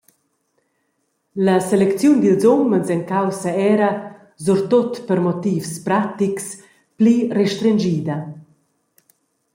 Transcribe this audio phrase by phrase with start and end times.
[1.45, 8.17] La selecziun dils umens en caussa era –surtut per motivs pratics –pli restrenschida.